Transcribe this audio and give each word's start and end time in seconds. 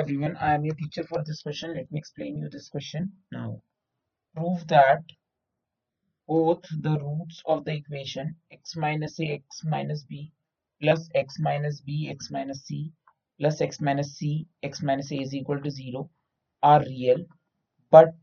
everyone, 0.00 0.36
I 0.36 0.54
am 0.54 0.64
your 0.64 0.74
teacher 0.74 1.04
for 1.04 1.22
this 1.24 1.42
question. 1.42 1.74
Let 1.74 1.90
me 1.92 1.98
explain 1.98 2.38
you 2.38 2.48
this 2.48 2.68
question 2.68 3.12
now. 3.30 3.62
Prove 4.34 4.66
that 4.68 5.02
both 6.26 6.64
the 6.80 6.98
roots 6.98 7.42
of 7.46 7.64
the 7.64 7.74
equation 7.74 8.36
x 8.52 8.76
minus 8.76 9.20
a 9.20 9.26
x 9.34 9.62
minus 9.64 10.02
b 10.04 10.32
plus 10.80 11.08
x 11.14 11.38
minus 11.38 11.80
b 11.80 12.08
x 12.10 12.30
minus 12.30 12.64
c 12.64 12.92
plus 13.38 13.60
x 13.60 13.80
minus 13.80 14.16
c 14.16 14.46
x 14.62 14.82
minus 14.82 15.12
a 15.12 15.20
is 15.20 15.34
equal 15.34 15.60
to 15.60 15.70
0 15.70 16.10
are 16.62 16.80
real 16.80 17.24
but 17.90 18.14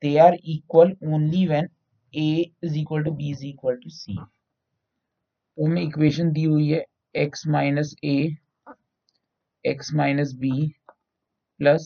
they 0.00 0.18
are 0.18 0.36
equal 0.42 0.92
only 1.04 1.48
when 1.48 1.68
a 2.14 2.52
is 2.62 2.76
equal 2.76 3.02
to 3.02 3.10
b 3.10 3.32
is 3.32 3.44
equal 3.44 3.76
to 3.82 3.90
c. 3.90 4.16
तो 5.56 5.66
हमें 5.66 5.82
equation 5.82 6.30
दी 6.32 6.44
हुई 6.44 6.68
है 6.68 6.84
x 7.16 7.46
minus 7.46 7.94
A 8.04 8.36
x 9.67 9.91
minus 9.93 10.33
b 10.33 10.49
plus 11.59 11.85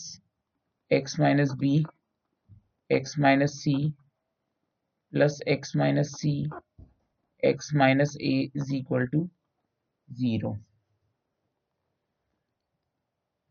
x 0.92 1.18
minus 1.18 1.54
b 1.56 1.86
x 2.90 3.18
minus 3.18 3.54
c 3.62 3.94
plus 5.14 5.40
x 5.48 5.74
minus 5.76 6.12
c 6.14 6.50
x 7.44 7.72
minus 7.74 8.16
a 8.22 8.52
is 8.54 8.74
equal 8.74 9.08
to 9.14 9.22
zero 10.10 10.52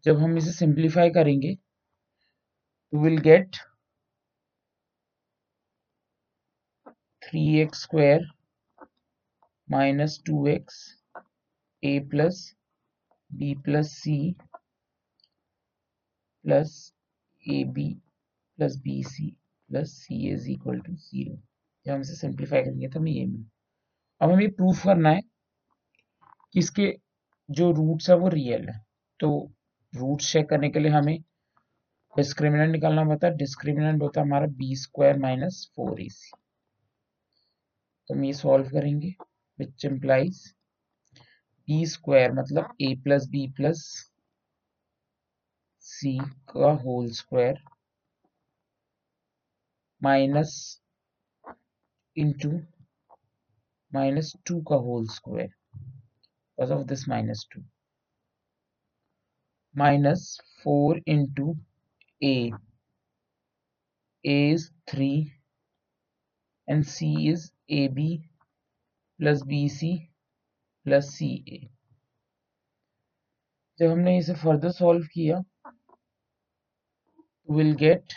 जब 0.04 0.18
हम 0.18 0.36
इसे 0.38 0.52
simplify 0.52 1.10
करेंगे 1.10 1.54
तो 1.54 3.02
will 3.02 3.18
get 3.28 3.56
three 7.22 7.42
x 7.60 7.82
square 7.82 8.26
minus 9.68 10.22
two 10.26 10.46
x 10.46 10.78
a 11.82 11.98
plus 12.10 12.42
b 13.30 13.54
plus 13.64 13.90
c 13.94 14.34
plus 16.44 16.70
ab 17.44 17.76
plus 18.58 18.76
bc 18.86 19.28
plus 19.70 19.92
c 19.98 20.18
is 20.32 20.48
equal 20.54 20.80
to 20.86 20.94
zero 20.94 21.36
जब 21.86 21.92
हम 21.92 22.00
इसे 22.00 22.14
simplify 22.16 22.62
करेंगे 22.62 22.88
तो 22.88 23.00
हमें 23.00 23.12
ये 23.12 23.24
मिला 23.26 24.24
अब 24.24 24.32
हमें 24.32 24.50
प्रूफ 24.54 24.84
करना 24.84 25.10
है 25.10 25.20
कि 26.52 26.58
इसके 26.58 26.92
जो 27.48 27.70
रूट्स 27.72 28.10
है 28.10 28.16
वो 28.16 28.28
रियल 28.28 28.68
है। 28.68 28.78
तो 29.20 29.28
रूट्स 29.92 30.32
चेक 30.32 30.48
करने 30.48 30.68
के 30.70 30.80
लिए 30.80 30.90
हमें 30.92 31.18
डिस्क्रिमिनेंट 32.14 32.72
निकालना 32.72 33.02
होता 33.04 33.26
है। 33.26 33.36
डिस्क्रिमिनेंट 33.36 34.02
होता 34.02 34.20
है 34.20 34.26
हमारा 34.26 34.46
b 34.58 34.74
square 34.76 35.18
minus 35.18 35.66
four 35.76 36.00
a 36.00 36.08
c 36.10 36.30
तो 38.08 38.14
हम 38.14 38.24
ये 38.24 38.32
सॉल्व 38.32 38.68
करेंगे 38.70 39.14
विच 39.58 39.84
इम्प्लाइज 39.84 40.42
बी 41.70 41.84
स्क्वायर 41.86 42.32
मतलब 42.32 42.76
a 42.82 42.94
plus 43.04 43.26
b 43.30 43.46
plus 43.56 43.82
c 45.84 46.16
का 46.52 46.72
whole 46.84 47.10
square 47.20 47.62
minus 50.02 50.54
into 52.16 52.50
minus 53.92 54.32
two 54.46 54.60
का 54.70 54.76
whole 54.88 55.06
square 55.18 55.48
because 55.48 56.72
of 56.72 56.86
this 56.88 57.08
minus 57.08 57.46
two 57.52 57.62
minus 59.74 60.26
four 60.62 61.02
into 61.08 61.54
a 62.22 62.50
a 64.24 64.52
is 64.52 64.70
3 64.86 65.32
and 66.68 66.86
c 66.86 67.28
is 67.28 67.52
ab 67.70 67.96
plus 69.20 69.42
bc 69.42 70.09
plus 70.86 71.08
c 71.14 71.28
a 71.48 71.58
जब 73.78 73.90
हमने 73.90 74.16
इसे 74.18 74.34
further 74.36 74.70
solve 74.72 75.06
किया 75.14 75.42
will 77.48 77.74
get 77.76 78.12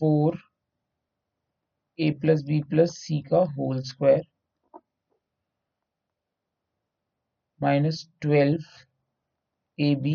four 0.00 0.38
a 1.98 2.10
plus 2.20 2.42
b 2.44 2.60
plus 2.70 2.96
c 2.98 3.20
का 3.22 3.38
whole 3.56 3.80
square 3.88 4.22
minus 7.60 8.06
twelve 8.20 8.64
a 9.78 9.94
b 10.02 10.14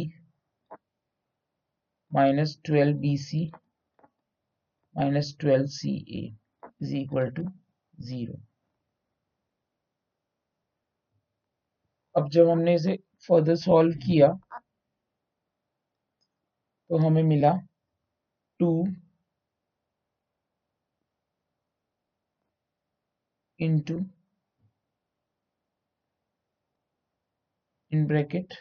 minus 2.12 2.58
twelve 2.66 2.98
b 3.00 3.16
c 3.20 3.46
minus 4.96 5.36
twelve 5.40 5.66
c 5.72 5.96
a 6.20 6.26
is 6.82 6.96
equal 6.96 7.30
to 7.32 7.44
zero. 7.98 8.40
अब 12.16 12.30
जब 12.32 12.50
हमने 12.50 12.74
इसे 12.76 12.96
further 13.28 13.56
solve 13.58 13.94
किया 14.06 14.28
तो 16.90 16.98
हमें 16.98 17.24
मिला 17.24 17.52
two 18.60 18.70
into 23.60 24.00
in 27.92 28.06
bracket 28.08 28.54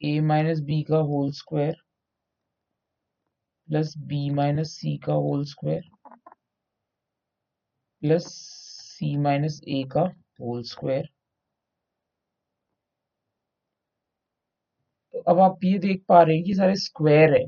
a 0.00 0.18
minus 0.22 0.60
b 0.66 0.82
का 0.90 0.96
whole 1.10 1.30
square 1.34 1.74
plus 3.70 3.92
b 4.08 4.28
minus 4.34 4.70
c 4.76 4.96
का 5.04 5.12
whole 5.14 5.44
square 5.46 5.82
plus 8.02 8.24
c 8.26 9.16
minus 9.18 9.60
a 9.68 9.82
का 9.92 10.00
होल 10.40 10.62
स्क्वायर 10.64 11.08
तो 15.14 15.20
अब 15.30 15.40
आप 15.40 15.64
ये 15.64 15.78
देख 15.78 16.02
पा 16.08 16.22
रहे 16.22 16.36
हैं 16.36 16.44
कि 16.44 16.54
सारे 16.54 16.74
स्क्वायर 16.76 17.34
है। 17.34 17.44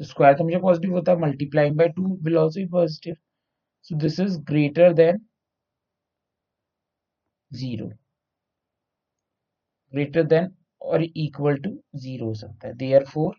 तो 0.00 0.04
स्क्वायर 0.04 0.36
तो 0.38 0.44
मुझे 0.44 0.58
पॉजिटिव 0.60 0.92
होता 0.94 1.12
है 1.12 1.18
multiplying 1.20 1.76
by 1.76 1.88
two 1.96 2.16
will 2.24 2.38
also 2.38 2.60
be 2.60 2.66
positive 2.72 3.16
so 3.84 3.96
this 4.00 4.20
is 4.20 4.38
greater 4.50 4.92
than 4.94 5.18
zero 7.50 7.88
greater 9.92 10.22
than 10.26 10.48
और 10.82 11.02
इक्वल 11.04 11.56
टू 11.62 11.70
ज़ीरो 11.96 12.26
हो 12.26 12.34
सकता 12.34 12.68
है। 12.68 12.74
Therefore 13.06 13.34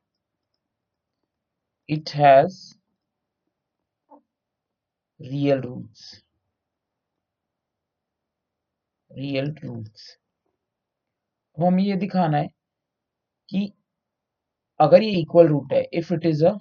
it 1.89 2.09
has 2.11 2.75
real 5.19 5.61
roots 5.61 6.23
real 9.11 9.51
roots 9.63 10.07
अब 11.57 11.63
हमें 11.65 11.83
ये 11.83 11.95
दिखाना 11.97 12.37
है 12.37 12.49
कि 13.49 13.71
अगर 14.79 15.03
ये 15.03 15.11
इक्वल 15.21 15.47
रूट 15.47 15.73
है 15.73 15.83
if 15.99 16.13
it 16.13 16.25
is 16.25 16.45
a 16.45 16.53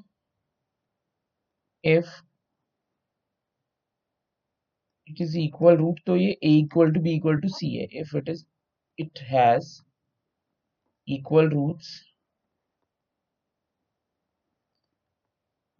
if 1.84 2.10
it 5.08 5.20
is 5.22 5.38
equal 5.38 5.76
root 5.78 6.00
तो 6.06 6.16
ये 6.16 6.32
a 6.44 6.50
equal 6.64 6.92
to 6.92 7.00
b 7.02 7.14
equal 7.16 7.36
to 7.40 7.48
c 7.56 7.74
है. 7.76 7.86
If 8.00 8.16
it 8.16 8.28
is 8.28 8.44
it 8.98 9.18
has 9.32 9.72
equal 11.08 11.48
roots 11.50 11.90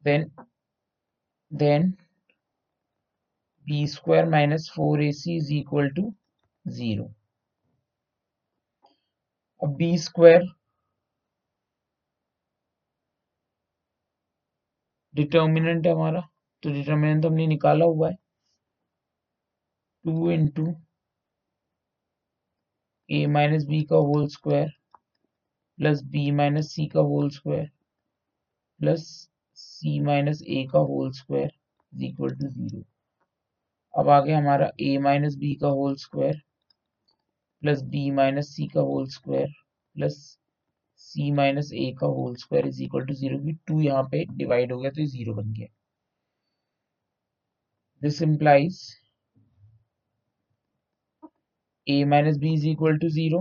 then 0.07 0.25
then 1.51 1.87
b 3.67 3.87
square 3.93 4.27
minus 4.35 4.69
4ac 4.71 5.37
is 5.37 5.53
equal 5.59 5.89
to 5.97 6.05
0 6.67 7.07
अब 9.63 9.77
b 9.79 9.97
square 9.99 10.43
determinant 15.15 15.87
हमारा 15.87 16.21
तो 16.63 16.73
determinant 16.73 17.23
तो 17.23 17.29
हमने 17.29 17.47
निकाला 17.47 17.85
हुआ 17.85 18.09
है। 18.11 18.17
Two 20.05 20.31
into 20.31 20.67
a 23.11 23.25
minus 23.37 23.65
b 23.69 23.83
का 23.91 23.97
whole 24.09 24.27
square 24.29 24.69
plus 25.79 26.03
b 26.13 26.31
minus 26.41 26.73
c 26.75 26.87
का 26.95 27.01
whole 27.13 27.31
square 27.31 27.71
plus 28.81 29.07
c 29.57 29.99
minus 30.05 30.43
a 30.43 30.67
का 30.73 30.79
whole 30.91 31.11
square 31.13 31.51
is 31.93 32.05
equal 32.05 32.35
to 32.37 32.49
zero 32.49 32.83
अब 33.95 34.09
आगे 34.11 34.33
हमारा 34.33 34.71
ए 34.81 34.97
माइनस 35.03 35.37
बी 35.39 35.55
का 35.61 35.69
whole 35.79 35.95
square 35.97 36.41
plus 37.63 37.83
b 37.93 38.11
minus 38.17 38.49
c 38.57 38.67
का 38.75 38.81
whole 38.91 39.07
square 39.11 39.49
plus 39.97 40.17
c 41.01 41.31
minus 41.33 41.71
a 41.75 41.91
का 42.01 42.07
whole 42.07 42.35
square 42.37 42.67
is 42.69 42.83
equal 42.83 43.07
to 43.07 43.15
zero 43.15 43.39
two 43.67 43.81
यहाँ 43.83 44.03
पे 44.13 44.25
divide 44.37 44.73
हो 44.73 44.79
गया 44.81 44.91
तो 44.91 45.07
ज़ीरो 45.07 45.35
बन 45.35 45.53
गया। 45.53 45.67
This 48.03 48.23
implies 48.23 48.81
a 51.87 52.05
minus 52.05 52.37
b 52.39 52.53
is 52.55 52.67
equal 52.69 52.99
to 52.99 53.09
zero 53.11 53.41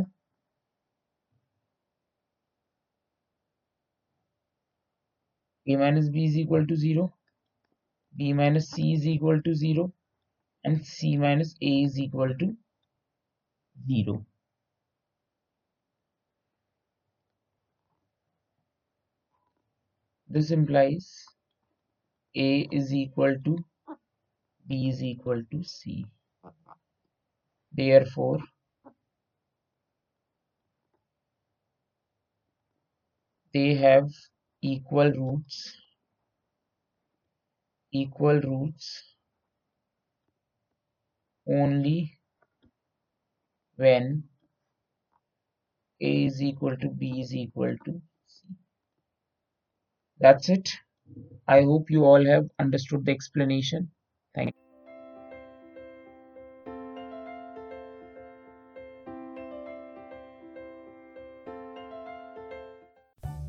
a 5.68 5.76
minus 5.76 6.10
b 6.10 6.26
is 6.26 6.38
equal 6.38 6.66
to 6.68 6.76
0 6.76 7.14
b 8.18 8.34
minus 8.34 8.70
c 8.70 8.94
is 8.94 9.08
equal 9.08 9.42
to 9.42 9.54
0 9.54 9.92
and 10.64 10.86
c 10.86 11.18
minus 11.18 11.56
a 11.62 11.84
is 11.84 12.00
equal 12.00 12.34
to 12.36 12.56
0. 13.88 14.26
This 20.28 20.52
implies 20.52 21.26
A 22.36 22.68
is 22.72 22.94
equal 22.94 23.38
to 23.46 23.64
B 24.68 24.90
is 24.90 25.02
equal 25.02 25.42
to 25.52 25.64
C. 25.64 26.06
Therefore, 27.72 28.40
they 33.54 33.76
have 33.76 34.12
equal 34.74 35.12
roots 35.22 35.58
equal 38.02 38.40
roots 38.42 39.16
only 41.48 42.20
when 43.78 44.24
a 46.00 46.24
is 46.28 46.42
equal 46.42 46.78
to 46.78 46.88
b 46.90 47.20
is 47.20 47.36
equal 47.36 47.76
to 47.84 48.02
c. 48.28 48.48
That's 50.20 50.50
it. 50.50 50.72
I 51.48 51.64
hope 51.64 51.90
you 51.92 52.06
all 52.06 52.26
have 52.26 52.50
understood 52.60 53.06
the 53.06 53.12
explanation. 53.14 53.92
Thank 54.36 54.56
you. 54.56 54.65